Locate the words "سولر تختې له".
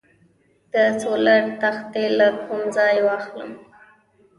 1.01-2.27